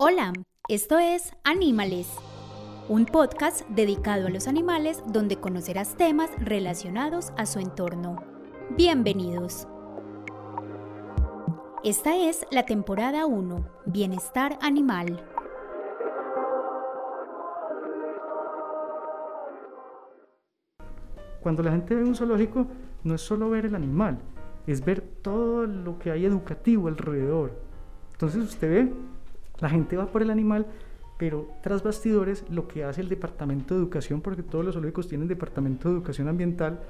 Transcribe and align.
Hola, 0.00 0.32
esto 0.68 1.00
es 1.00 1.32
Anímales, 1.42 2.08
un 2.88 3.04
podcast 3.04 3.68
dedicado 3.68 4.28
a 4.28 4.30
los 4.30 4.46
animales 4.46 5.02
donde 5.08 5.40
conocerás 5.40 5.96
temas 5.96 6.30
relacionados 6.38 7.32
a 7.36 7.46
su 7.46 7.58
entorno. 7.58 8.22
Bienvenidos. 8.76 9.66
Esta 11.82 12.16
es 12.16 12.46
la 12.52 12.64
temporada 12.64 13.26
1, 13.26 13.68
Bienestar 13.86 14.56
Animal. 14.62 15.20
Cuando 21.40 21.64
la 21.64 21.72
gente 21.72 21.96
ve 21.96 22.04
un 22.04 22.14
zoológico, 22.14 22.68
no 23.02 23.16
es 23.16 23.20
solo 23.20 23.50
ver 23.50 23.66
el 23.66 23.74
animal, 23.74 24.20
es 24.68 24.84
ver 24.84 25.00
todo 25.00 25.66
lo 25.66 25.98
que 25.98 26.12
hay 26.12 26.24
educativo 26.24 26.86
alrededor. 26.86 27.58
Entonces 28.12 28.44
usted 28.44 28.70
ve, 28.70 28.92
la 29.60 29.68
gente 29.68 29.96
va 29.96 30.06
por 30.06 30.22
el 30.22 30.30
animal, 30.30 30.66
pero 31.18 31.48
tras 31.62 31.82
bastidores 31.82 32.44
lo 32.48 32.68
que 32.68 32.84
hace 32.84 33.00
el 33.00 33.08
departamento 33.08 33.74
de 33.74 33.80
educación, 33.80 34.20
porque 34.20 34.42
todos 34.42 34.64
los 34.64 34.74
zoológicos 34.74 35.08
tienen 35.08 35.28
departamento 35.28 35.88
de 35.88 35.96
educación 35.96 36.28
ambiental, 36.28 36.80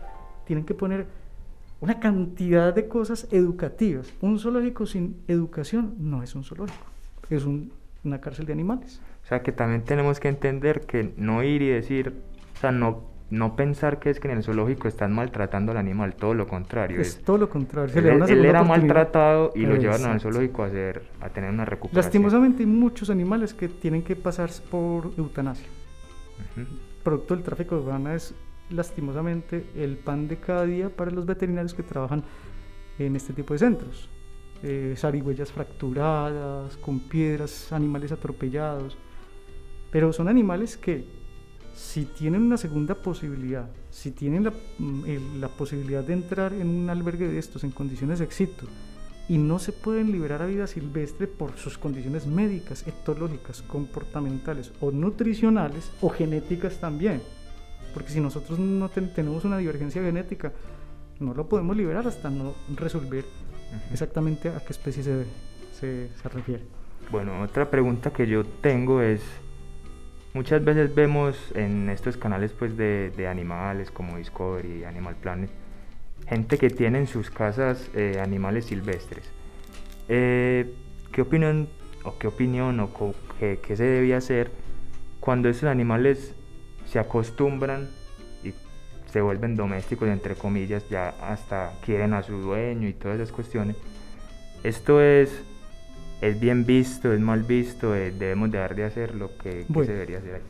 tienen 0.45 0.65
que 0.65 0.75
poner 0.75 1.07
una 1.81 2.01
cantidad 2.01 2.75
de 2.75 2.89
cosas 2.89 3.29
educativas. 3.31 4.13
Un 4.21 4.39
zoológico 4.39 4.87
sin 4.87 5.23
educación 5.29 5.95
no 5.99 6.23
es 6.23 6.35
un 6.35 6.45
zoológico, 6.45 6.85
es 7.31 7.45
una 8.05 8.21
cárcel 8.21 8.47
de 8.47 8.53
animales. 8.53 9.01
O 9.25 9.27
sea 9.29 9.43
que 9.43 9.53
también 9.53 9.83
tenemos 9.83 10.21
que 10.21 10.29
entender 10.29 10.83
que 10.83 11.13
no 11.17 11.43
ir 11.43 11.63
y 11.63 11.69
decir, 11.69 12.15
o 12.57 12.61
sea, 12.61 12.73
no 12.73 13.03
no 13.31 13.57
pensar 13.57 13.99
que 13.99 14.11
es 14.11 14.21
que 14.21 14.29
en 14.31 14.39
el 14.39 14.43
zoológico 14.43 14.89
están 14.89 15.13
maltratando 15.13 15.73
al 15.73 15.79
animal, 15.79 16.15
todo 16.15 16.33
lo 16.35 16.47
contrario. 16.47 17.01
Es, 17.01 17.23
todo 17.23 17.37
lo 17.37 17.51
contrario. 17.51 17.95
él, 17.95 18.45
era 18.45 18.63
maltratado 18.63 19.53
y 19.55 19.67
lo 19.67 19.77
llevaron 19.77 20.13
al 20.13 20.21
zoológico 20.21 20.63
a, 20.63 20.67
hacer, 20.67 21.03
a 21.21 21.29
tener 21.29 21.51
una 21.51 21.65
recuperación. 21.65 22.05
Lastimosamente 22.05 22.63
hay 22.63 22.67
muchos 22.67 23.11
animales 23.11 23.53
que 23.53 23.69
tienen 23.69 24.03
que 24.03 24.17
pasar 24.17 24.51
por 24.71 25.13
eutanasia. 25.19 25.67
Producto 27.03 27.35
del 27.35 27.45
tráfico 27.45 27.77
de 27.77 27.85
fauna 27.85 28.15
es 28.15 28.35
lastimosamente 28.71 29.67
el 29.77 29.97
pan 29.97 30.29
de 30.29 30.37
cada 30.39 30.65
día 30.65 30.89
para 30.89 31.11
los 31.11 31.27
veterinarios 31.27 31.75
que 31.75 31.83
trabajan 31.83 32.25
en 32.99 33.15
este 33.15 33.33
tipo 33.33 33.53
de 33.53 33.59
centros. 33.59 34.09
Eh, 34.63 34.95
zarigüeyas 34.97 35.53
fracturadas, 35.53 36.77
con 36.79 37.01
piedras, 37.01 37.73
animales 37.73 38.11
atropellados. 38.11 38.97
Pero 39.91 40.13
son 40.13 40.29
animales 40.29 40.77
que 40.77 41.18
si 41.79 42.07
tienen 42.07 42.43
una 42.43 42.57
segunda 42.57 42.97
posibilidad, 42.97 43.69
si 43.91 44.11
tienen 44.11 44.53
mm, 44.79 45.39
la, 45.41 45.49
posibilidad 45.49 46.03
de 46.03 46.13
entrar 46.13 46.53
en 46.53 46.69
un 46.69 46.91
albergue 46.91 47.29
de 47.29 47.39
estos 47.39 47.63
en 47.63 47.71
condiciones 47.71 48.19
de 48.19 48.25
éxito 48.25 48.67
y 49.29 49.39
no 49.39 49.61
se 49.61 49.73
pueden 49.73 50.11
liberar 50.11 50.43
a 50.43 50.47
vida 50.47 50.67
silvestre 50.67 51.29
por 51.29 51.57
sus 51.57 51.79
condiciones 51.79 52.27
médicas, 52.27 52.85
etológicas, 52.87 53.63
comportamentales 53.63 54.73
o 54.81 54.91
nutricionales 54.91 55.93
o 56.01 56.09
genéticas 56.09 56.81
también, 56.81 57.23
porque 57.95 58.11
si 58.11 58.21
nosotros 58.21 58.59
no 58.59 58.89
tenemos 58.89 59.45
una 59.45 59.59
divergencia 59.59 60.03
genética, 60.03 60.53
no 61.21 61.33
lo 61.33 61.49
podemos 61.49 61.77
liberar 61.77 62.09
hasta 62.09 62.29
no 62.29 62.55
resolver 62.75 63.25
exactamente 63.93 64.49
a 64.49 64.59
qué 64.65 64.73
especie 64.73 65.05
se, 65.05 65.25
se, 65.73 66.11
se 66.21 66.29
refiere. 66.29 66.65
Bueno, 67.13 67.41
otra 67.41 67.71
pregunta 67.71 68.13
que 68.13 68.27
yo 68.27 68.45
tengo 68.45 69.01
es 69.01 69.23
Muchas 70.39 70.65
veces 70.65 70.95
vemos 70.95 71.37
en 71.57 71.91
estos 71.91 72.17
canales 72.17 72.53
pues 72.57 72.77
de, 72.77 73.27
animales 73.29 73.91
como 73.91 74.19
Discovery, 74.19 74.85
Animal 74.85 75.17
Planet, 75.17 75.51
gente 76.29 76.59
que 76.59 76.71
tiene 76.71 76.99
en 76.99 77.09
sus 77.09 77.29
casas 77.29 77.91
eh, 77.93 78.21
animales 78.23 78.67
silvestres. 78.67 79.29
Eh, 80.09 80.73
¿Qué 81.11 81.23
opinión 81.23 81.69
o 82.05 82.19
qué 82.19 82.29
opinión 82.29 82.79
o 82.79 82.89
qué, 83.41 83.59
qué, 83.61 83.77
se 83.77 83.83
debía 83.83 84.19
hacer 84.19 84.53
cuando 85.19 85.49
esos 85.49 85.65
animales 85.65 86.37
se 86.87 87.01
acostumbran 87.01 87.89
y 88.45 88.55
se 89.11 89.21
vuelven 89.21 89.57
domésticos 89.57 90.09
entre 90.09 90.37
comillas, 90.37 90.89
ya 90.89 91.17
hasta 91.21 91.73
quieren 91.85 92.15
a 92.15 92.23
su 92.23 92.37
dueño 92.37 92.87
y 92.87 92.93
todas 92.93 93.17
esas 93.17 93.33
cuestiones? 93.33 93.75
Esto 94.63 95.03
es 95.03 95.43
es 96.21 96.41
bien 96.41 96.65
visto, 96.67 97.13
es 97.13 97.21
mal 97.21 97.43
visto, 97.43 97.95
eh, 97.95 98.11
debemos 98.11 98.51
dejar 98.51 98.75
de 98.75 98.85
hacer 98.85 99.15
lo 99.15 99.37
que, 99.39 99.65
se 99.65 99.93
debería 99.93 100.19
hacer 100.19 100.35
ahí. 100.37 100.43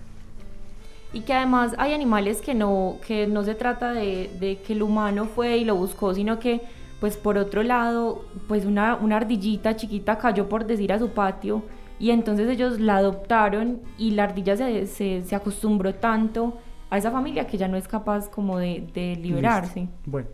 Y 1.12 1.20
que 1.22 1.32
además 1.32 1.74
hay 1.78 1.94
animales 1.94 2.40
que 2.40 2.54
no, 2.54 2.98
que 3.06 3.26
no 3.26 3.42
se 3.42 3.54
trata 3.54 3.92
de, 3.92 4.30
de, 4.38 4.58
que 4.58 4.74
el 4.74 4.82
humano 4.82 5.26
fue 5.26 5.58
y 5.58 5.64
lo 5.64 5.74
buscó, 5.74 6.14
sino 6.14 6.38
que 6.38 6.60
pues 7.00 7.16
por 7.16 7.38
otro 7.38 7.62
lado, 7.62 8.24
pues 8.48 8.64
una, 8.64 8.96
una 8.96 9.16
ardillita 9.16 9.76
chiquita 9.76 10.18
cayó 10.18 10.48
por 10.48 10.66
decir 10.66 10.92
a 10.92 10.98
su 10.98 11.10
patio 11.10 11.62
y 11.98 12.10
entonces 12.10 12.48
ellos 12.48 12.80
la 12.80 12.96
adoptaron 12.96 13.80
y 13.96 14.12
la 14.12 14.24
ardilla 14.24 14.56
se, 14.56 14.86
se, 14.86 15.22
se 15.22 15.36
acostumbró 15.36 15.94
tanto 15.94 16.58
a 16.90 16.98
esa 16.98 17.10
familia 17.10 17.46
que 17.46 17.56
ya 17.56 17.68
no 17.68 17.76
es 17.76 17.86
capaz 17.86 18.28
como 18.28 18.58
de, 18.58 18.88
de 18.92 19.16
liberarse. 19.16 19.88
Bueno, 20.06 20.28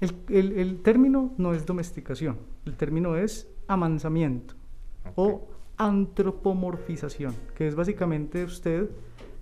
el, 0.00 0.14
el, 0.28 0.58
el 0.58 0.82
término 0.82 1.32
no 1.38 1.54
es 1.54 1.64
domesticación, 1.66 2.38
el 2.66 2.74
término 2.74 3.16
es 3.16 3.48
amansamiento 3.68 4.54
o 5.14 5.48
antropomorfización, 5.76 7.34
que 7.54 7.66
es 7.66 7.74
básicamente 7.74 8.44
usted, 8.44 8.88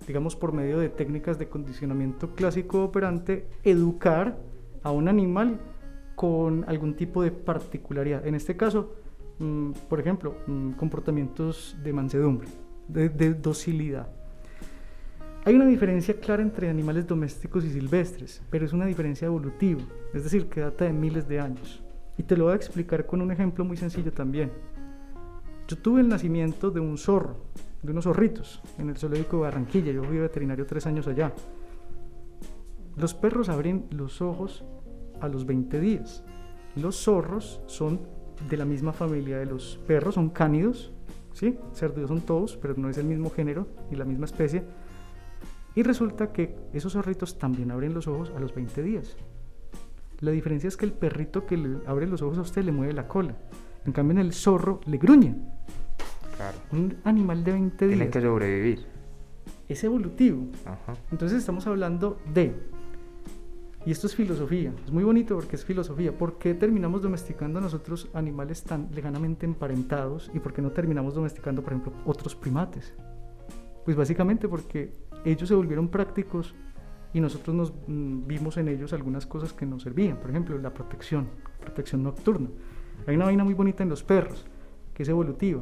digamos 0.07 0.35
por 0.35 0.53
medio 0.53 0.79
de 0.79 0.89
técnicas 0.89 1.37
de 1.37 1.47
condicionamiento 1.47 2.33
clásico 2.35 2.83
operante, 2.83 3.47
educar 3.63 4.37
a 4.83 4.91
un 4.91 5.07
animal 5.07 5.59
con 6.15 6.65
algún 6.67 6.95
tipo 6.95 7.23
de 7.23 7.31
particularidad. 7.31 8.25
En 8.25 8.35
este 8.35 8.57
caso, 8.57 8.95
mm, 9.39 9.71
por 9.89 9.99
ejemplo, 9.99 10.35
mm, 10.47 10.71
comportamientos 10.71 11.75
de 11.83 11.93
mansedumbre, 11.93 12.47
de, 12.87 13.09
de 13.09 13.33
docilidad. 13.33 14.07
Hay 15.43 15.55
una 15.55 15.65
diferencia 15.65 16.19
clara 16.19 16.43
entre 16.43 16.69
animales 16.69 17.07
domésticos 17.07 17.65
y 17.65 17.71
silvestres, 17.71 18.43
pero 18.51 18.63
es 18.63 18.73
una 18.73 18.85
diferencia 18.85 19.25
evolutiva, 19.25 19.81
es 20.13 20.23
decir, 20.23 20.45
que 20.47 20.61
data 20.61 20.85
de 20.85 20.93
miles 20.93 21.27
de 21.27 21.39
años. 21.39 21.81
Y 22.17 22.23
te 22.23 22.37
lo 22.37 22.43
voy 22.43 22.53
a 22.53 22.57
explicar 22.57 23.07
con 23.07 23.21
un 23.21 23.31
ejemplo 23.31 23.65
muy 23.65 23.75
sencillo 23.77 24.11
también. 24.11 24.51
Yo 25.71 25.77
tuve 25.77 26.01
el 26.01 26.09
nacimiento 26.09 26.69
de 26.69 26.81
un 26.81 26.97
zorro, 26.97 27.37
de 27.81 27.93
unos 27.93 28.03
zorritos, 28.03 28.61
en 28.77 28.89
el 28.89 28.97
zoológico 28.97 29.37
de 29.37 29.43
Barranquilla. 29.43 29.93
Yo 29.93 30.03
fui 30.03 30.17
veterinario 30.17 30.65
tres 30.65 30.85
años 30.85 31.07
allá. 31.07 31.33
Los 32.97 33.13
perros 33.13 33.47
abren 33.47 33.87
los 33.89 34.21
ojos 34.21 34.65
a 35.21 35.29
los 35.29 35.45
20 35.45 35.79
días. 35.79 36.25
Los 36.75 36.97
zorros 36.97 37.61
son 37.67 38.01
de 38.49 38.57
la 38.57 38.65
misma 38.65 38.91
familia 38.91 39.37
de 39.37 39.45
los 39.45 39.79
perros, 39.87 40.15
son 40.15 40.31
cánidos, 40.31 40.91
¿sí? 41.31 41.57
Cerdos 41.71 42.09
son 42.09 42.19
todos, 42.19 42.57
pero 42.57 42.73
no 42.75 42.89
es 42.89 42.97
el 42.97 43.05
mismo 43.05 43.29
género 43.29 43.69
y 43.89 43.95
la 43.95 44.03
misma 44.03 44.25
especie. 44.25 44.65
Y 45.73 45.83
resulta 45.83 46.33
que 46.33 46.53
esos 46.73 46.91
zorritos 46.91 47.39
también 47.39 47.71
abren 47.71 47.93
los 47.93 48.09
ojos 48.09 48.33
a 48.35 48.41
los 48.41 48.53
20 48.53 48.83
días. 48.83 49.15
La 50.19 50.31
diferencia 50.31 50.67
es 50.67 50.75
que 50.75 50.83
el 50.83 50.91
perrito 50.91 51.45
que 51.45 51.55
le 51.55 51.77
abre 51.87 52.07
los 52.07 52.21
ojos 52.21 52.39
a 52.39 52.41
usted 52.41 52.65
le 52.65 52.73
mueve 52.73 52.91
la 52.91 53.07
cola. 53.07 53.37
En 53.85 53.91
cambio, 53.91 54.11
en 54.13 54.19
el 54.19 54.33
zorro 54.33 54.79
le 54.85 54.97
gruñe. 54.97 55.35
Un 56.71 56.97
animal 57.03 57.43
de 57.43 57.51
20 57.51 57.87
días. 57.87 57.97
Tiene 57.97 58.11
que 58.11 58.21
sobrevivir. 58.21 58.85
Es 59.67 59.83
evolutivo. 59.83 60.47
Entonces 61.11 61.39
estamos 61.39 61.65
hablando 61.67 62.19
de, 62.33 62.53
y 63.85 63.91
esto 63.91 64.07
es 64.07 64.15
filosofía, 64.15 64.73
es 64.83 64.91
muy 64.91 65.03
bonito 65.03 65.35
porque 65.35 65.55
es 65.55 65.65
filosofía. 65.65 66.15
¿Por 66.15 66.37
qué 66.37 66.53
terminamos 66.53 67.01
domesticando 67.01 67.59
a 67.59 67.61
nosotros 67.61 68.09
animales 68.13 68.63
tan 68.63 68.89
lejanamente 68.93 69.45
emparentados 69.45 70.29
y 70.33 70.39
por 70.39 70.53
qué 70.53 70.61
no 70.61 70.71
terminamos 70.71 71.15
domesticando, 71.15 71.61
por 71.63 71.73
ejemplo, 71.73 71.93
otros 72.05 72.35
primates? 72.35 72.93
Pues 73.85 73.95
básicamente 73.95 74.47
porque 74.47 74.93
ellos 75.25 75.47
se 75.47 75.55
volvieron 75.55 75.87
prácticos 75.89 76.53
y 77.13 77.19
nosotros 77.19 77.55
nos 77.55 77.73
mm, 77.87 78.27
vimos 78.27 78.57
en 78.57 78.67
ellos 78.67 78.93
algunas 78.93 79.25
cosas 79.25 79.53
que 79.53 79.65
nos 79.65 79.83
servían. 79.83 80.17
Por 80.17 80.29
ejemplo, 80.29 80.57
la 80.57 80.73
protección, 80.73 81.27
protección 81.59 82.03
nocturna. 82.03 82.49
Hay 83.07 83.15
una 83.15 83.25
vaina 83.25 83.43
muy 83.43 83.53
bonita 83.53 83.83
en 83.83 83.89
los 83.89 84.03
perros, 84.03 84.45
que 84.93 85.03
es 85.03 85.09
evolutiva. 85.09 85.61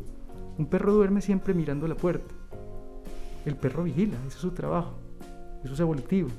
Un 0.58 0.66
perro 0.66 0.94
duerme 0.94 1.22
siempre 1.22 1.54
mirando 1.54 1.88
la 1.88 1.96
puerta. 1.96 2.34
El 3.46 3.56
perro 3.56 3.84
vigila, 3.84 4.18
ese 4.28 4.36
es 4.36 4.42
su 4.42 4.52
trabajo. 4.52 4.94
Eso 5.64 5.74
es 5.74 5.80
evolutivo, 5.80 6.30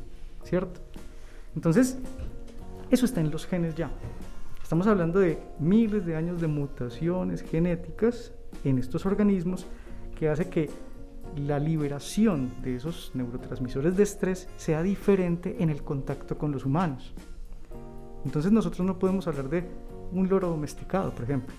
¿cierto? 0.45 0.81
Entonces, 1.55 1.99
eso 2.91 3.05
está 3.05 3.21
en 3.21 3.31
los 3.31 3.47
genes 3.47 3.75
ya. 3.75 3.91
Estamos 4.63 4.87
hablando 4.87 5.19
de 5.19 5.39
miles 5.59 6.07
de 6.07 6.17
años 6.17 6.41
de 6.41 6.47
mutaciones 6.47 7.43
genéticas 7.43 8.33
en 8.65 8.79
estos 8.79 9.05
organismos 9.07 9.67
que 10.19 10.29
hace 10.29 10.49
que 10.49 10.71
la 11.37 11.59
liberación 11.59 12.51
de 12.63 12.77
esos 12.77 13.11
neurotransmisores 13.15 13.97
de 13.97 14.03
estrés 14.03 14.49
sea 14.57 14.83
diferente 14.83 15.57
en 15.61 15.71
el 15.71 15.83
contacto 15.83 16.37
con 16.37 16.53
los 16.53 16.65
humanos. 16.65 17.15
Entonces 18.25 18.53
nosotros 18.53 18.87
no 18.87 18.99
podemos 18.99 19.27
hablar 19.27 19.49
de 19.49 19.65
un 20.13 20.29
loro 20.29 20.49
domesticado, 20.49 21.11
por 21.13 21.25
ejemplo. 21.25 21.55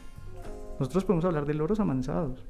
Nosotros 0.80 1.06
podemos 1.06 1.26
hablar 1.26 1.46
de 1.46 1.54
loros 1.54 1.80
amansados, 1.80 2.44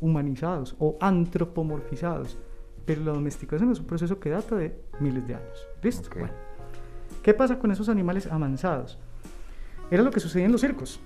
humanizados 0.00 0.76
o 0.78 0.96
antropomorfizados, 1.00 2.38
pero 2.84 3.04
la 3.04 3.12
domesticación 3.12 3.70
es 3.70 3.78
un 3.78 3.86
proceso 3.86 4.18
que 4.18 4.30
data 4.30 4.56
de 4.56 4.82
miles 4.98 5.26
de 5.26 5.36
años. 5.36 5.66
¿Listo? 5.82 6.10
Bueno, 6.12 6.32
¿qué 7.22 7.34
pasa 7.34 7.58
con 7.58 7.70
esos 7.70 7.88
animales 7.88 8.26
amansados? 8.26 8.98
Era 9.90 10.02
lo 10.02 10.10
que 10.10 10.20
sucedía 10.20 10.46
en 10.46 10.52
los 10.52 10.60
circos. 10.60 11.00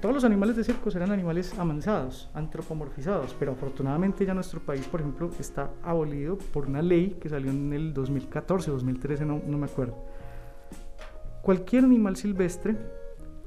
todos 0.00 0.14
los 0.14 0.24
animales 0.24 0.56
de 0.56 0.64
circo 0.64 0.88
eran 0.90 1.10
animales 1.10 1.58
amansados, 1.58 2.30
antropomorfizados, 2.34 3.34
pero 3.38 3.52
afortunadamente 3.52 4.24
ya 4.24 4.34
nuestro 4.34 4.60
país, 4.60 4.86
por 4.86 5.00
ejemplo, 5.00 5.30
está 5.38 5.70
abolido 5.82 6.38
por 6.52 6.66
una 6.66 6.80
ley 6.80 7.16
que 7.20 7.28
salió 7.28 7.50
en 7.50 7.72
el 7.72 7.92
2014, 7.92 8.70
2013, 8.70 9.24
no, 9.26 9.42
no 9.46 9.58
me 9.58 9.66
acuerdo. 9.66 9.96
Cualquier 11.42 11.84
animal 11.84 12.16
silvestre 12.16 12.76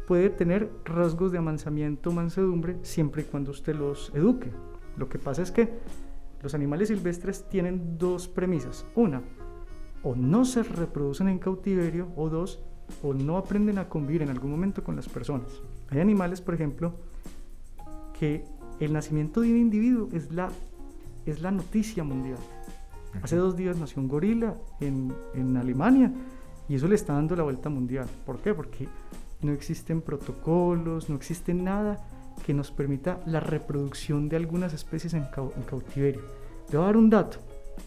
puede 0.07 0.29
tener 0.29 0.69
rasgos 0.85 1.31
de 1.31 1.37
amansamiento 1.37 2.09
o 2.09 2.13
mansedumbre 2.13 2.77
siempre 2.81 3.21
y 3.21 3.25
cuando 3.25 3.51
usted 3.51 3.75
los 3.75 4.11
eduque. 4.13 4.51
Lo 4.97 5.09
que 5.09 5.19
pasa 5.19 5.41
es 5.41 5.51
que 5.51 5.69
los 6.41 6.53
animales 6.53 6.89
silvestres 6.89 7.47
tienen 7.49 7.97
dos 7.97 8.27
premisas. 8.27 8.85
Una, 8.95 9.21
o 10.03 10.15
no 10.15 10.45
se 10.45 10.63
reproducen 10.63 11.29
en 11.29 11.39
cautiverio, 11.39 12.09
o 12.15 12.29
dos, 12.29 12.59
o 13.01 13.13
no 13.13 13.37
aprenden 13.37 13.77
a 13.77 13.87
convivir 13.87 14.21
en 14.21 14.29
algún 14.29 14.51
momento 14.51 14.83
con 14.83 14.95
las 14.95 15.07
personas. 15.07 15.61
Hay 15.89 15.99
animales, 15.99 16.41
por 16.41 16.53
ejemplo, 16.53 16.93
que 18.19 18.43
el 18.79 18.91
nacimiento 18.91 19.41
de 19.41 19.51
un 19.51 19.57
individuo 19.57 20.09
es 20.11 20.31
la, 20.31 20.49
es 21.25 21.41
la 21.41 21.51
noticia 21.51 22.03
mundial. 22.03 22.39
Hace 23.21 23.37
dos 23.37 23.55
días 23.55 23.77
nació 23.77 24.01
un 24.01 24.07
gorila 24.09 24.57
en, 24.81 25.13
en 25.33 25.55
Alemania 25.55 26.11
y 26.67 26.75
eso 26.75 26.87
le 26.87 26.95
está 26.95 27.13
dando 27.13 27.35
la 27.35 27.43
vuelta 27.43 27.69
mundial. 27.69 28.07
¿Por 28.25 28.39
qué? 28.39 28.53
Porque 28.53 28.87
no 29.43 29.53
existen 29.53 30.01
protocolos, 30.01 31.09
no 31.09 31.15
existe 31.15 31.53
nada 31.53 32.05
que 32.45 32.53
nos 32.53 32.71
permita 32.71 33.19
la 33.25 33.39
reproducción 33.39 34.29
de 34.29 34.35
algunas 34.35 34.73
especies 34.73 35.13
en, 35.13 35.25
cautiverio. 35.65 36.21
Le 36.69 36.77
voy 36.77 36.83
a 36.83 36.87
dar 36.87 36.97
un 36.97 37.09
dato 37.09 37.37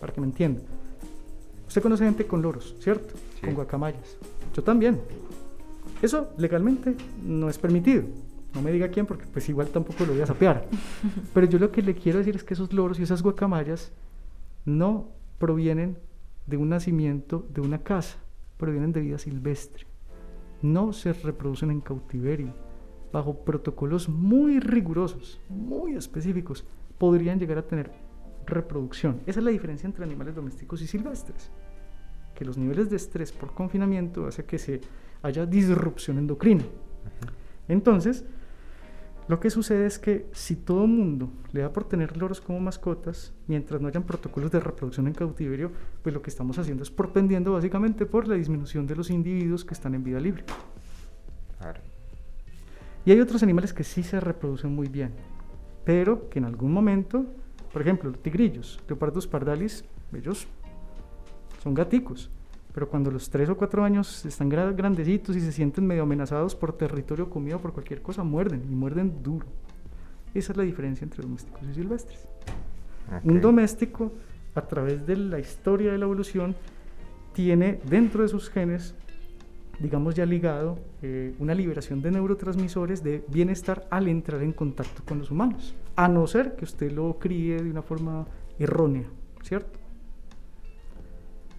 para 0.00 0.12
que 0.12 0.20
me 0.20 0.26
entienda. 0.26 0.62
Usted 1.66 1.82
conoce 1.82 2.04
gente 2.04 2.26
con 2.26 2.42
loros, 2.42 2.76
¿cierto? 2.80 3.14
Con 3.40 3.54
guacamayas. 3.54 4.16
Yo 4.54 4.62
también. 4.62 5.00
Eso 6.00 6.30
legalmente 6.38 6.94
no 7.24 7.48
es 7.48 7.58
permitido. 7.58 8.04
No 8.54 8.62
me 8.62 8.72
diga 8.72 8.88
quién 8.88 9.04
porque 9.04 9.26
pues 9.26 9.48
igual 9.48 9.68
tampoco 9.68 10.06
lo 10.06 10.12
voy 10.12 10.22
a 10.22 10.26
sapear. 10.26 10.66
Pero 11.34 11.46
yo 11.46 11.58
lo 11.58 11.70
que 11.70 11.82
le 11.82 11.94
quiero 11.94 12.18
decir 12.18 12.36
es 12.36 12.44
que 12.44 12.54
esos 12.54 12.72
loros 12.72 12.98
y 12.98 13.02
esas 13.02 13.22
guacamayas 13.22 13.92
no 14.64 15.08
provienen 15.38 15.98
de 16.46 16.56
un 16.56 16.70
nacimiento 16.70 17.46
de 17.50 17.60
una 17.60 17.78
casa, 17.78 18.16
provienen 18.56 18.92
de 18.92 19.00
vida 19.00 19.18
silvestre. 19.18 19.86
No 20.62 20.92
se 20.92 21.12
reproducen 21.12 21.70
en 21.70 21.80
cautiverio. 21.80 22.54
Bajo 23.12 23.44
protocolos 23.44 24.08
muy 24.08 24.60
rigurosos, 24.60 25.40
muy 25.48 25.94
específicos, 25.94 26.64
podrían 26.98 27.38
llegar 27.38 27.58
a 27.58 27.66
tener 27.66 27.92
reproducción. 28.46 29.20
Esa 29.26 29.40
es 29.40 29.44
la 29.44 29.50
diferencia 29.50 29.86
entre 29.86 30.04
animales 30.04 30.34
domésticos 30.34 30.82
y 30.82 30.86
silvestres. 30.86 31.50
Que 32.34 32.44
los 32.44 32.58
niveles 32.58 32.90
de 32.90 32.96
estrés 32.96 33.32
por 33.32 33.54
confinamiento 33.54 34.26
hace 34.26 34.44
que 34.44 34.58
se 34.58 34.80
haya 35.22 35.46
disrupción 35.46 36.18
endocrina. 36.18 36.64
Entonces, 37.68 38.24
lo 39.28 39.40
que 39.40 39.50
sucede 39.50 39.86
es 39.86 39.98
que 39.98 40.26
si 40.32 40.54
todo 40.54 40.84
el 40.84 40.90
mundo 40.90 41.30
le 41.52 41.62
da 41.62 41.72
por 41.72 41.84
tener 41.84 42.16
loros 42.16 42.40
como 42.40 42.60
mascotas, 42.60 43.32
mientras 43.48 43.80
no 43.80 43.88
hayan 43.88 44.04
protocolos 44.04 44.52
de 44.52 44.60
reproducción 44.60 45.08
en 45.08 45.14
cautiverio, 45.14 45.72
pues 46.02 46.14
lo 46.14 46.22
que 46.22 46.30
estamos 46.30 46.58
haciendo 46.58 46.84
es 46.84 46.90
propendiendo 46.90 47.52
básicamente 47.52 48.06
por 48.06 48.28
la 48.28 48.36
disminución 48.36 48.86
de 48.86 48.94
los 48.94 49.10
individuos 49.10 49.64
que 49.64 49.74
están 49.74 49.94
en 49.94 50.04
vida 50.04 50.20
libre. 50.20 50.44
Y 53.04 53.10
hay 53.10 53.20
otros 53.20 53.42
animales 53.42 53.72
que 53.72 53.84
sí 53.84 54.02
se 54.02 54.20
reproducen 54.20 54.72
muy 54.72 54.88
bien, 54.88 55.12
pero 55.84 56.28
que 56.28 56.38
en 56.38 56.44
algún 56.44 56.72
momento, 56.72 57.26
por 57.72 57.82
ejemplo, 57.82 58.10
los 58.10 58.22
tigrillos, 58.22 58.80
leopardos 58.88 59.26
pardalis, 59.26 59.84
ellos 60.12 60.46
son 61.62 61.74
gaticos, 61.74 62.30
pero 62.76 62.90
cuando 62.90 63.10
los 63.10 63.30
tres 63.30 63.48
o 63.48 63.56
cuatro 63.56 63.82
años 63.82 64.26
están 64.26 64.50
grandecitos 64.50 65.34
y 65.34 65.40
se 65.40 65.50
sienten 65.50 65.86
medio 65.86 66.02
amenazados 66.02 66.54
por 66.54 66.74
territorio 66.74 67.30
comido 67.30 67.58
por 67.58 67.72
cualquier 67.72 68.02
cosa, 68.02 68.22
muerden 68.22 68.64
y 68.70 68.74
muerden 68.74 69.22
duro. 69.22 69.46
Esa 70.34 70.52
es 70.52 70.58
la 70.58 70.62
diferencia 70.62 71.02
entre 71.02 71.22
domésticos 71.22 71.62
y 71.70 71.72
silvestres. 71.72 72.28
Un 73.24 73.40
doméstico, 73.40 74.12
a 74.54 74.60
través 74.60 75.06
de 75.06 75.16
la 75.16 75.38
historia 75.38 75.90
de 75.90 75.96
la 75.96 76.04
evolución, 76.04 76.54
tiene 77.32 77.80
dentro 77.88 78.20
de 78.20 78.28
sus 78.28 78.50
genes, 78.50 78.94
digamos 79.80 80.14
ya 80.14 80.26
ligado, 80.26 80.78
eh, 81.00 81.34
una 81.38 81.54
liberación 81.54 82.02
de 82.02 82.10
neurotransmisores 82.10 83.02
de 83.02 83.24
bienestar 83.28 83.86
al 83.88 84.06
entrar 84.06 84.42
en 84.42 84.52
contacto 84.52 85.02
con 85.08 85.18
los 85.20 85.30
humanos, 85.30 85.74
a 85.96 86.08
no 86.08 86.26
ser 86.26 86.56
que 86.56 86.66
usted 86.66 86.92
lo 86.92 87.18
críe 87.18 87.56
de 87.56 87.70
una 87.70 87.80
forma 87.80 88.26
errónea, 88.58 89.06
¿cierto? 89.42 89.85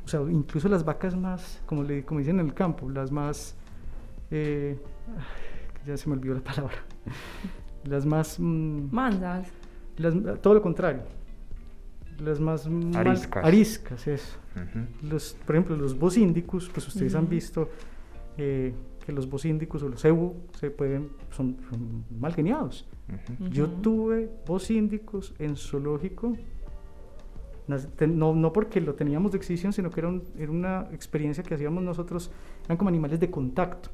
O 0.08 0.10
sea, 0.10 0.22
incluso 0.22 0.70
las 0.70 0.86
vacas 0.86 1.18
más, 1.18 1.62
como, 1.66 1.84
le, 1.84 2.06
como 2.06 2.22
dicen 2.22 2.40
en 2.40 2.46
el 2.46 2.54
campo, 2.54 2.90
las 2.90 3.12
más, 3.12 3.58
eh, 4.32 4.80
ya 5.86 5.98
se 5.98 6.08
me 6.08 6.16
olvidó 6.16 6.36
la 6.36 6.42
palabra, 6.42 6.78
las 7.84 8.06
más... 8.06 8.40
Mm, 8.40 8.88
Mandas. 8.90 9.50
todo 10.42 10.54
lo 10.54 10.62
contrario. 10.62 11.02
Las 12.20 12.40
más... 12.40 12.70
Ariscas. 12.96 13.44
ariscas, 13.44 14.08
eso. 14.08 14.38
los, 15.02 15.36
por 15.46 15.58
ejemplo, 15.58 15.76
los 15.76 16.00
bocíndicos, 16.00 16.70
pues 16.74 16.88
ustedes 16.88 17.14
han 17.14 17.28
visto 17.28 17.70
eh, 18.38 18.74
que 19.06 19.12
los 19.12 19.30
bocíndicos 19.30 19.84
o 19.84 19.90
los 19.90 20.06
ebu 20.06 20.36
se 20.58 20.72
pueden, 20.72 21.10
son, 21.32 21.58
mal 22.18 22.34
geniados. 22.34 22.88
Yo 23.52 23.68
tuve 23.68 24.30
bocíndicos 24.46 25.34
en 25.38 25.58
zoológico 25.58 26.34
no, 27.68 28.34
no 28.34 28.54
porque 28.54 28.82
lo 28.82 28.96
teníamos 28.96 29.32
de 29.32 29.38
exhibición, 29.38 29.74
sino 29.74 29.90
que 29.90 30.00
era, 30.00 30.12
era 30.38 30.52
una 30.52 30.88
experiencia 30.92 31.44
que 31.44 31.54
hacíamos 31.54 31.84
nosotros, 31.84 32.32
eran 32.66 32.78
como 32.78 32.90
animales 32.90 33.20
de 33.20 33.30
contacto. 33.30 33.90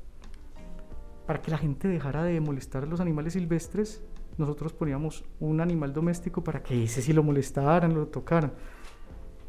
Para 1.26 1.42
que 1.42 1.52
la 1.52 1.58
gente 1.58 1.88
dejara 1.88 2.24
de 2.24 2.40
molestar 2.42 2.84
a 2.84 2.86
los 2.86 3.00
animales 3.00 3.34
silvestres, 3.34 4.04
nosotros 4.38 4.74
poníamos 4.74 5.24
un 5.40 5.62
animal 5.62 5.94
doméstico 5.94 6.44
para 6.44 6.62
que 6.62 6.84
ese 6.84 7.02
sí 7.02 7.14
lo 7.14 7.24
molestaran, 7.24 7.94
lo 7.94 8.08
tocaran. 8.08 8.54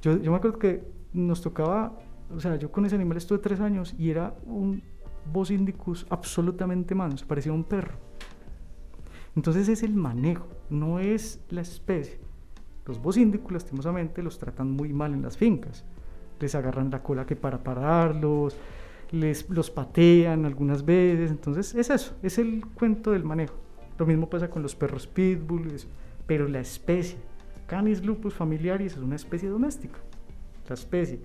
Yo, 0.02 0.16
yo 0.18 0.30
me 0.30 0.36
acuerdo 0.36 0.58
que 0.58 0.84
nos 1.12 1.40
tocaba, 1.40 1.98
o 2.30 2.40
sea, 2.40 2.56
yo 2.56 2.70
con 2.70 2.86
ese 2.86 2.94
animal 2.94 3.16
estuve 3.16 3.38
tres 3.38 3.60
años 3.60 3.94
y 3.98 4.10
era 4.10 4.34
un 4.44 4.82
Bos 5.32 5.50
indicus 5.50 6.06
absolutamente 6.10 6.94
manso, 6.94 7.26
parecía 7.26 7.52
un 7.52 7.64
perro. 7.64 7.94
Entonces 9.34 9.68
es 9.68 9.82
el 9.82 9.94
manejo, 9.94 10.46
no 10.70 10.98
es 10.98 11.40
la 11.48 11.62
especie. 11.62 12.20
Los 12.86 13.00
bocíndicos, 13.00 13.50
lastimosamente, 13.50 14.22
los 14.22 14.38
tratan 14.38 14.70
muy 14.70 14.92
mal 14.92 15.14
en 15.14 15.22
las 15.22 15.36
fincas. 15.36 15.84
Les 16.40 16.54
agarran 16.54 16.90
la 16.90 17.02
cola 17.02 17.24
que 17.24 17.36
para 17.36 17.62
pararlos, 17.62 18.56
les, 19.10 19.48
los 19.48 19.70
patean 19.70 20.44
algunas 20.44 20.84
veces. 20.84 21.30
Entonces, 21.30 21.74
es 21.74 21.88
eso, 21.88 22.14
es 22.22 22.38
el 22.38 22.64
cuento 22.74 23.12
del 23.12 23.24
manejo. 23.24 23.54
Lo 23.98 24.06
mismo 24.06 24.28
pasa 24.28 24.50
con 24.50 24.62
los 24.62 24.74
perros 24.74 25.06
pitbull, 25.06 25.72
pero 26.26 26.48
la 26.48 26.60
especie, 26.60 27.16
Canis 27.66 28.04
lupus 28.04 28.34
familiaris, 28.34 28.92
es 28.92 28.98
una 28.98 29.16
especie 29.16 29.48
doméstica. 29.48 29.98
La 30.68 30.74
especie, 30.74 31.20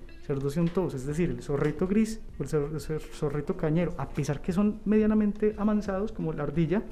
todos, 0.73 0.93
es 0.93 1.05
decir, 1.05 1.29
el 1.29 1.41
zorrito 1.41 1.87
gris 1.87 2.21
o 2.37 2.43
el 2.43 2.79
zorrito 2.99 3.57
cañero, 3.57 3.95
a 3.97 4.07
pesar 4.07 4.41
que 4.41 4.53
son 4.53 4.79
medianamente 4.85 5.55
amansados, 5.57 6.11
como 6.11 6.31
la 6.33 6.43
ardilla, 6.43 6.83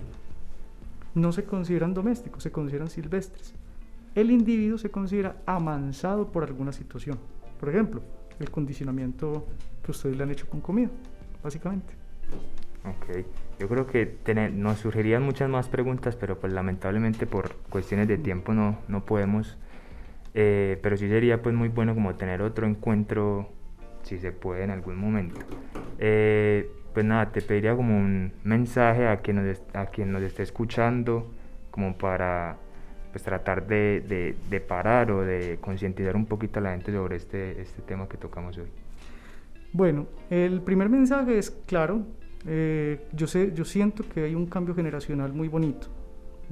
no 1.13 1.31
se 1.31 1.43
consideran 1.43 1.93
domésticos, 1.93 2.43
se 2.43 2.51
consideran 2.51 2.89
silvestres 2.89 3.53
el 4.17 4.31
individuo 4.31 4.79
se 4.79 4.89
considera 4.89 5.35
amansado 5.45 6.31
por 6.31 6.43
alguna 6.43 6.71
situación. 6.71 7.19
Por 7.59 7.69
ejemplo, 7.69 8.01
el 8.39 8.49
condicionamiento 8.49 9.45
que 9.83 9.91
ustedes 9.91 10.17
le 10.17 10.23
han 10.23 10.31
hecho 10.31 10.49
con 10.49 10.59
comida, 10.59 10.89
básicamente. 11.43 11.93
Ok, 12.83 13.25
yo 13.59 13.67
creo 13.67 13.85
que 13.85 14.17
nos 14.55 14.79
surgirían 14.79 15.21
muchas 15.21 15.47
más 15.51 15.69
preguntas, 15.69 16.15
pero 16.15 16.39
pues 16.39 16.51
lamentablemente 16.51 17.27
por 17.27 17.53
cuestiones 17.69 18.07
de 18.07 18.17
tiempo 18.17 18.55
no, 18.55 18.79
no 18.87 19.05
podemos. 19.05 19.55
Eh, 20.33 20.79
pero 20.81 20.97
sí 20.97 21.07
sería 21.07 21.43
pues 21.43 21.53
muy 21.53 21.69
bueno 21.69 21.93
como 21.93 22.15
tener 22.15 22.41
otro 22.41 22.65
encuentro, 22.65 23.49
si 24.01 24.17
se 24.17 24.31
puede 24.31 24.63
en 24.63 24.71
algún 24.71 24.97
momento. 24.97 25.39
Eh, 25.99 26.71
pues 26.91 27.05
nada, 27.05 27.31
te 27.31 27.43
pediría 27.43 27.75
como 27.75 27.95
un 27.95 28.33
mensaje 28.43 29.07
a 29.07 29.17
quien 29.17 29.45
nos, 29.45 29.61
a 29.73 29.85
quien 29.85 30.11
nos 30.11 30.23
esté 30.23 30.41
escuchando, 30.41 31.31
como 31.69 31.99
para 31.99 32.57
pues 33.17 33.23
tratar 33.23 33.65
de, 33.65 34.61
parar 34.67 35.11
o 35.11 35.21
de 35.21 35.57
concientizar 35.59 36.15
un 36.15 36.27
poquito 36.27 36.59
a 36.59 36.61
la 36.61 36.71
gente 36.71 36.91
sobre 36.91 37.15
este, 37.15 37.59
este 37.59 37.81
tema 37.81 38.07
que 38.07 38.15
tocamos 38.15 38.55
hoy? 38.59 38.67
Bueno, 39.73 40.05
el 40.29 40.61
primer 40.61 40.87
mensaje 40.87 41.39
es 41.39 41.49
claro, 41.65 42.03
eh, 42.45 43.07
yo, 43.13 43.25
yo 43.25 43.65
siento 43.65 44.07
que 44.07 44.25
hay 44.25 44.35
un 44.35 44.45
cambio 44.45 44.75
generacional 44.75 45.33
muy 45.33 45.47
bonito, 45.47 45.87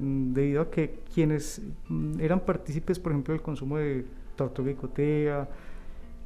mm, 0.00 0.32
debido 0.32 0.62
a 0.62 0.68
que 0.68 0.98
quienes 1.14 1.62
mm, 1.88 2.18
eran 2.18 2.40
partícipes, 2.40 2.98
por 2.98 3.12
ejemplo, 3.12 3.32
del 3.32 3.42
consumo 3.42 3.78
de 3.78 4.04
tortuga 4.34 4.72
y 4.72 4.74
cotea, 4.74 5.48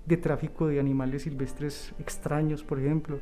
de 0.06 0.16
tráfico 0.16 0.68
de 0.68 0.80
animales 0.80 1.24
silvestres 1.24 1.92
extraños, 1.98 2.64
por 2.64 2.78
ejemplo, 2.78 3.18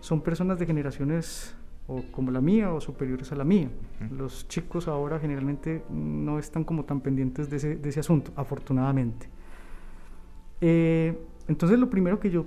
son 0.00 0.20
personas 0.20 0.58
de 0.58 0.66
generaciones 0.66 1.56
o 1.86 2.02
como 2.12 2.30
la 2.30 2.40
mía 2.40 2.72
o 2.72 2.80
superiores 2.80 3.32
a 3.32 3.36
la 3.36 3.44
mía. 3.44 3.70
Los 4.10 4.48
chicos 4.48 4.88
ahora 4.88 5.18
generalmente 5.18 5.84
no 5.90 6.38
están 6.38 6.64
como 6.64 6.84
tan 6.84 7.00
pendientes 7.00 7.50
de 7.50 7.56
ese, 7.56 7.76
de 7.76 7.88
ese 7.88 8.00
asunto, 8.00 8.32
afortunadamente. 8.36 9.28
Eh, 10.60 11.18
entonces 11.48 11.78
lo 11.78 11.90
primero 11.90 12.20
que 12.20 12.30
yo 12.30 12.46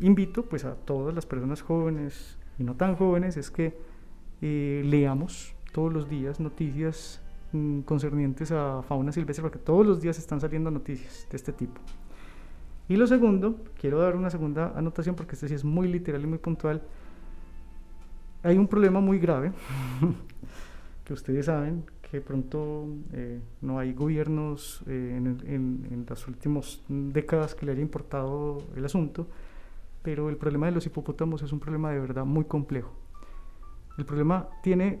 invito 0.00 0.44
pues 0.44 0.64
a 0.64 0.74
todas 0.74 1.14
las 1.14 1.24
personas 1.24 1.62
jóvenes 1.62 2.36
y 2.58 2.64
no 2.64 2.74
tan 2.74 2.94
jóvenes 2.96 3.36
es 3.36 3.50
que 3.50 3.74
eh, 4.42 4.82
leamos 4.84 5.54
todos 5.72 5.92
los 5.92 6.08
días 6.08 6.40
noticias 6.40 7.22
mm, 7.52 7.80
concernientes 7.80 8.52
a 8.52 8.82
fauna 8.82 9.12
silvestre, 9.12 9.42
porque 9.42 9.58
todos 9.58 9.86
los 9.86 10.00
días 10.00 10.18
están 10.18 10.40
saliendo 10.40 10.70
noticias 10.70 11.26
de 11.30 11.36
este 11.36 11.52
tipo. 11.52 11.80
Y 12.88 12.96
lo 12.96 13.06
segundo, 13.06 13.56
quiero 13.80 13.98
dar 13.98 14.16
una 14.16 14.28
segunda 14.28 14.72
anotación 14.76 15.14
porque 15.14 15.34
este 15.34 15.48
sí 15.48 15.54
es 15.54 15.64
muy 15.64 15.88
literal 15.88 16.22
y 16.22 16.26
muy 16.26 16.38
puntual. 16.38 16.82
Hay 18.42 18.58
un 18.58 18.66
problema 18.66 19.00
muy 19.00 19.18
grave 19.18 19.52
que 21.04 21.12
ustedes 21.12 21.46
saben 21.46 21.84
que 22.10 22.20
pronto 22.20 22.88
eh, 23.12 23.40
no 23.60 23.78
hay 23.78 23.92
gobiernos 23.94 24.82
eh, 24.86 25.14
en, 25.16 25.86
en, 25.90 26.06
las 26.08 26.26
últimas 26.28 26.82
décadas 26.88 27.54
que 27.54 27.64
le 27.64 27.72
haya 27.72 27.80
importado 27.80 28.58
el 28.76 28.84
asunto, 28.84 29.28
pero 30.02 30.28
el 30.28 30.36
problema 30.36 30.66
de 30.66 30.72
los 30.72 30.84
hipopótamos 30.84 31.42
es 31.42 31.52
un 31.52 31.60
problema 31.60 31.90
de 31.90 32.00
verdad 32.00 32.24
muy 32.24 32.44
complejo. 32.44 32.92
El 33.96 34.04
problema 34.04 34.48
tiene 34.62 35.00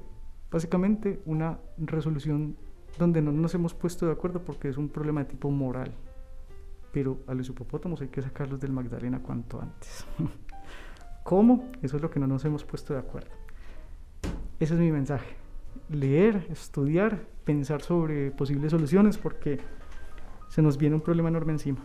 básicamente 0.50 1.20
una 1.26 1.58
resolución 1.78 2.56
donde 2.98 3.20
no 3.20 3.32
nos 3.32 3.54
hemos 3.54 3.74
puesto 3.74 4.06
de 4.06 4.12
acuerdo 4.12 4.40
porque 4.42 4.68
es 4.68 4.76
un 4.76 4.88
problema 4.88 5.24
de 5.24 5.30
tipo 5.30 5.50
moral. 5.50 5.92
Pero 6.92 7.18
a 7.26 7.34
los 7.34 7.48
hipopótamos 7.48 8.00
hay 8.02 8.08
que 8.08 8.22
sacarlos 8.22 8.60
del 8.60 8.72
Magdalena 8.72 9.20
cuanto 9.20 9.60
antes. 9.60 10.06
¿Cómo? 11.22 11.70
Eso 11.82 11.96
es 11.96 12.02
lo 12.02 12.10
que 12.10 12.20
no 12.20 12.26
nos 12.26 12.44
hemos 12.44 12.64
puesto 12.64 12.94
de 12.94 13.00
acuerdo. 13.00 13.30
Ese 14.58 14.74
es 14.74 14.80
mi 14.80 14.92
mensaje 14.92 15.42
leer, 15.90 16.46
estudiar, 16.50 17.20
pensar 17.44 17.82
sobre 17.82 18.30
posibles 18.30 18.70
soluciones 18.70 19.18
porque 19.18 19.58
se 20.48 20.62
nos 20.62 20.76
viene 20.76 20.96
un 20.96 21.00
problema 21.00 21.28
enorme 21.28 21.52
encima. 21.52 21.78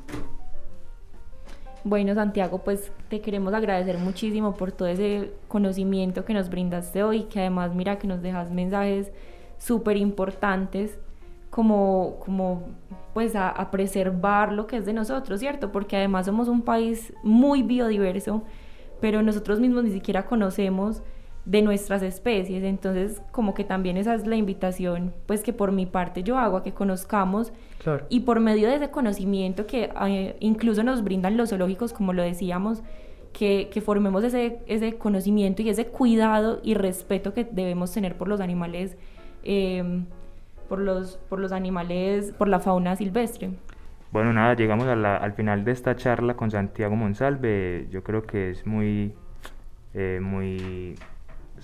Bueno, 1.83 2.13
Santiago, 2.15 2.59
pues 2.63 2.91
te 3.09 3.21
queremos 3.21 3.53
agradecer 3.53 3.97
muchísimo 3.97 4.55
por 4.55 4.71
todo 4.71 4.87
ese 4.87 5.31
conocimiento 5.47 6.25
que 6.25 6.33
nos 6.33 6.49
brindaste 6.49 7.03
hoy, 7.03 7.23
que 7.23 7.39
además 7.39 7.73
mira 7.75 7.97
que 7.97 8.07
nos 8.07 8.21
dejas 8.21 8.51
mensajes 8.51 9.11
súper 9.57 9.95
importantes 9.95 10.99
como, 11.49 12.17
como 12.25 12.63
pues 13.13 13.35
a, 13.35 13.49
a, 13.49 13.71
preservar 13.71 14.51
lo 14.51 14.67
que 14.67 14.77
es 14.77 14.85
de 14.85 14.91
nosotros, 14.91 15.39
¿cierto? 15.39 15.71
Porque 15.71 15.95
además 15.95 16.25
somos 16.25 16.49
un 16.49 16.61
país 16.61 17.13
muy 17.23 17.63
biodiverso, 17.63 18.43
pero 18.99 19.21
nosotros 19.21 19.59
mismos 19.59 19.83
ni 19.83 19.91
siquiera 19.91 20.25
conocemos 20.25 21.03
de 21.47 21.61
nuestras 21.61 22.03
especies. 22.03 22.63
Entonces, 22.63 23.21
como 23.31 23.53
que 23.53 23.63
también 23.63 23.97
esa 23.97 24.13
es 24.13 24.27
la 24.27 24.35
invitación, 24.35 25.13
pues 25.25 25.43
que 25.43 25.53
por 25.53 25.71
mi 25.71 25.85
parte 25.85 26.21
yo 26.21 26.37
hago 26.37 26.57
a 26.57 26.63
que 26.63 26.73
conozcamos 26.73 27.53
y 28.09 28.21
por 28.21 28.41
medio 28.41 28.67
de 28.67 28.75
ese 28.75 28.89
conocimiento 28.91 29.65
que 29.65 29.89
eh, 30.07 30.35
incluso 30.41 30.83
nos 30.83 31.03
brindan 31.03 31.37
los 31.37 31.49
zoológicos, 31.49 31.93
como 31.93 32.11
lo 32.11 32.21
decíamos, 32.21 32.83
que, 33.31 33.69
que, 33.71 33.81
formemos 33.81 34.23
ese, 34.23 34.59
ese 34.67 34.97
conocimiento 34.97 35.61
y 35.61 35.69
ese 35.69 35.87
cuidado 35.87 36.59
y 36.63 36.73
respeto 36.73 37.33
que 37.33 37.45
debemos 37.45 37.91
tener 37.91 38.17
por 38.17 38.27
los 38.27 38.41
animales, 38.41 38.97
em, 39.43 40.05
por, 40.67 40.79
los, 40.79 41.17
por 41.29 41.39
los 41.39 41.51
animales, 41.51 42.33
por 42.37 42.49
la 42.49 42.59
fauna 42.59 42.95
silvestre. 42.95 43.51
Bueno, 44.11 44.33
nada, 44.33 44.53
llegamos 44.53 44.87
al 44.87 45.33
final 45.33 45.65
de 45.65 45.71
esta 45.71 45.95
charla 45.95 46.35
con 46.35 46.51
Santiago 46.51 46.95
Monsalve. 46.95 47.87
Yo 47.91 48.03
creo 48.03 48.23
que 48.23 48.51
es 48.51 48.65
muy, 48.65 49.13
eh, 49.93 50.19
muy 50.21 50.95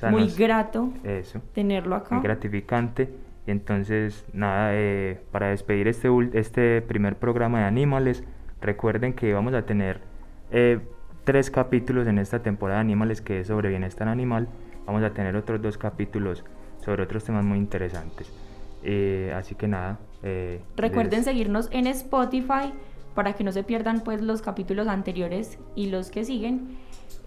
muy 0.10 0.28
grato 0.30 0.92
tenerlo 1.54 1.96
acá. 1.96 2.16
Muy 2.16 2.24
gratificante. 2.24 3.10
Y 3.46 3.52
entonces, 3.52 4.26
nada, 4.34 4.70
eh, 4.74 5.20
para 5.32 5.50
despedir 5.50 5.88
este, 5.88 6.10
este 6.34 6.82
primer 6.82 7.18
programa 7.18 7.60
de 7.60 7.66
Animales, 7.66 8.24
recuerden 8.62 9.14
que 9.14 9.34
vamos 9.34 9.54
a 9.54 9.64
tener 9.64 10.00
eh, 10.52 10.80
tres 11.26 11.52
capítulos 11.52 12.08
en 12.08 12.20
esta 12.20 12.40
temporada 12.40 12.80
de 12.80 12.82
Animales 12.82 13.22
que 13.22 13.42
es 13.42 13.48
sobre 13.48 13.70
bienestar 13.70 14.08
animal. 14.08 14.48
Vamos 14.86 15.04
a 15.04 15.12
tener 15.12 15.36
otros 15.36 15.62
dos 15.62 15.78
capítulos 15.78 16.46
sobre 16.84 17.04
otros 17.04 17.24
temas 17.24 17.44
muy 17.44 17.58
interesantes. 17.58 18.32
Eh, 18.84 19.34
así 19.36 19.56
que 19.56 19.68
nada. 19.68 20.00
recuerden 20.76 21.24
seguirnos 21.24 21.70
en 21.72 21.88
Spotify 21.88 22.74
para 23.16 23.34
que 23.34 23.44
no 23.44 23.52
se 23.52 23.64
pierdan 23.64 24.02
pues 24.02 24.22
los 24.22 24.42
capítulos 24.42 24.88
anteriores 24.88 25.58
y 25.76 25.90
los 25.90 26.10
que 26.10 26.26
siguen. 26.26 26.78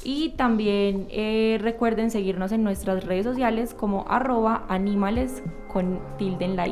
Y 0.05 0.31
también 0.31 1.07
eh, 1.11 1.59
recuerden 1.61 2.11
seguirnos 2.11 2.53
en 2.53 2.63
nuestras 2.63 3.05
redes 3.05 3.25
sociales 3.25 3.75
como 3.75 4.07
arroba 4.09 4.65
animales 4.69 5.43
con 5.69 6.01
tilde 6.19 6.45
en 6.45 6.57
la 6.57 6.67